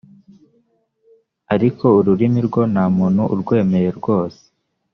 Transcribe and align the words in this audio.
ariko 1.53 1.85
ururimi 1.99 2.39
rwo 2.47 2.61
nta 2.71 2.85
muntu 2.95 3.21
uruemya 3.33 3.79
rwose 3.99 4.41